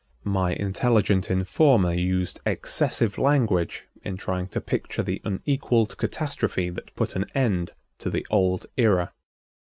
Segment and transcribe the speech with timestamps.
[0.25, 7.15] My intelligent informer used excessive language in trying to picture the unequaled catastrophe that put
[7.15, 9.13] an end to the old era.